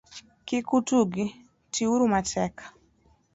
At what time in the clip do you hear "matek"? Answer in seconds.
2.11-2.55